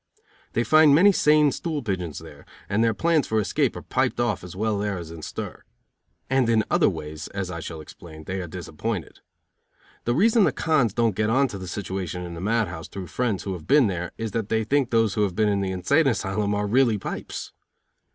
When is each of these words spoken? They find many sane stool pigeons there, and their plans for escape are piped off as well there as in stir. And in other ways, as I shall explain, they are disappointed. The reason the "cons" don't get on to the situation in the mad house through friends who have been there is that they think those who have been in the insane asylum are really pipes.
They 0.53 0.63
find 0.63 0.95
many 0.95 1.11
sane 1.11 1.51
stool 1.51 1.83
pigeons 1.83 2.17
there, 2.17 2.43
and 2.67 2.83
their 2.83 2.95
plans 2.95 3.27
for 3.27 3.39
escape 3.39 3.75
are 3.75 3.83
piped 3.83 4.19
off 4.19 4.43
as 4.43 4.55
well 4.55 4.79
there 4.79 4.97
as 4.97 5.11
in 5.11 5.21
stir. 5.21 5.61
And 6.27 6.49
in 6.49 6.63
other 6.71 6.89
ways, 6.89 7.27
as 7.27 7.51
I 7.51 7.59
shall 7.59 7.79
explain, 7.79 8.23
they 8.23 8.41
are 8.41 8.47
disappointed. 8.47 9.19
The 10.05 10.15
reason 10.15 10.43
the 10.43 10.51
"cons" 10.51 10.95
don't 10.95 11.15
get 11.15 11.29
on 11.29 11.47
to 11.49 11.59
the 11.59 11.67
situation 11.67 12.23
in 12.23 12.33
the 12.33 12.41
mad 12.41 12.67
house 12.67 12.87
through 12.87 13.05
friends 13.13 13.43
who 13.43 13.53
have 13.53 13.67
been 13.67 13.85
there 13.85 14.11
is 14.17 14.31
that 14.31 14.49
they 14.49 14.63
think 14.63 14.89
those 14.89 15.13
who 15.13 15.21
have 15.21 15.35
been 15.35 15.49
in 15.49 15.61
the 15.61 15.69
insane 15.71 16.07
asylum 16.07 16.55
are 16.55 16.65
really 16.65 16.97
pipes. 16.97 17.51